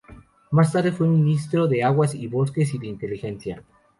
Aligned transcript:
Más 0.49 0.71
tarde 0.71 0.91
fue 0.91 1.07
ministro 1.07 1.67
de 1.67 1.83
Aguas 1.83 2.15
y 2.15 2.25
Bosques 2.25 2.73
y 2.73 2.79
de 2.79 2.87
Inteligencia. 2.87 3.61